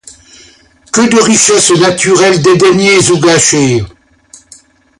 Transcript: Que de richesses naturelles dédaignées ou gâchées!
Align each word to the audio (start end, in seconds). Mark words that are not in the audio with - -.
Que 0.91 1.01
de 1.07 1.19
richesses 1.21 1.79
naturelles 1.79 2.41
dédaignées 2.41 3.11
ou 3.11 3.19
gâchées! 3.19 3.85